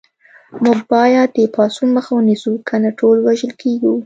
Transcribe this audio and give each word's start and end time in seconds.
موږ 0.63 0.79
باید 0.93 1.29
د 1.35 1.39
پاڅون 1.55 1.89
مخه 1.97 2.11
ونیسو 2.15 2.51
کنه 2.69 2.89
ټول 2.99 3.17
وژل 3.27 3.51
کېږو 3.61 3.93